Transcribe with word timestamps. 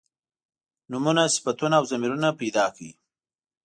نومونه 0.91 1.23
صفتونه 1.35 1.75
او 1.79 1.83
ضمیرونه 1.91 2.29
پیدا 2.39 2.65
کړي. 2.75 2.91